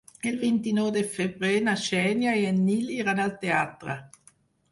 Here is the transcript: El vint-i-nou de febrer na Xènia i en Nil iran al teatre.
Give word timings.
El 0.29 0.37
vint-i-nou 0.43 0.87
de 0.95 1.03
febrer 1.17 1.51
na 1.67 1.75
Xènia 1.83 2.33
i 2.39 2.47
en 2.53 2.57
Nil 2.69 2.89
iran 2.97 3.23
al 3.27 3.35
teatre. 3.45 3.99